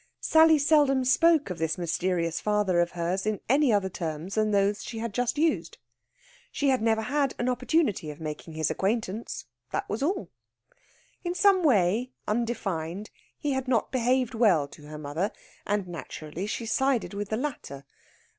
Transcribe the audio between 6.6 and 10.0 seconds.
had never had an opportunity of making his acquaintance that